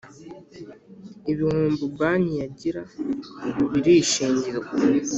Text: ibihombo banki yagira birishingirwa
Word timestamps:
ibihombo 1.31 1.83
banki 1.97 2.33
yagira 2.41 2.81
birishingirwa 3.71 4.69